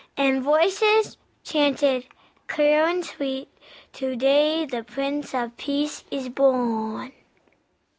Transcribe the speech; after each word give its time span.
And 0.17 0.41
voices 0.41 1.15
chanted 1.43 2.07
clear 2.47 2.87
and 2.87 3.05
sweet, 3.05 3.49
"To 3.93 4.15
day 4.15 4.65
the 4.65 4.83
Prince 4.83 5.35
of 5.35 5.55
Peace 5.57 6.03
is 6.09 6.27
born." 6.27 7.11